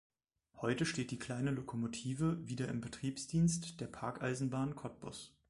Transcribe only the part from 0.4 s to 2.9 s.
Heute steht die kleine Lokomotive wieder im